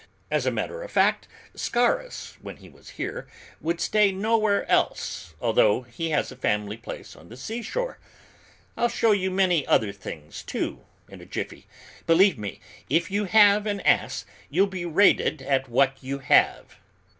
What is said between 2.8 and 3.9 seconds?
here, would